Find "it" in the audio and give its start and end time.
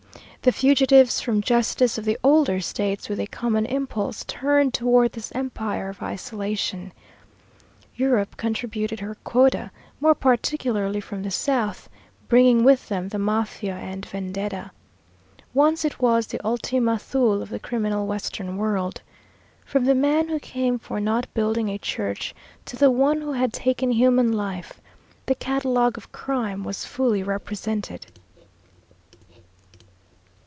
15.85-15.99